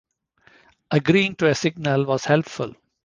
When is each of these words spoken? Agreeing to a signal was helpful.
Agreeing 0.89 1.35
to 1.35 1.47
a 1.47 1.53
signal 1.53 2.05
was 2.07 2.25
helpful. 2.25 2.73